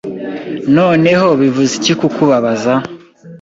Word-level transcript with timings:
Noneho 0.75 1.27
bivuze 1.41 1.71
iki 1.79 1.93
kukubaza 1.99 2.73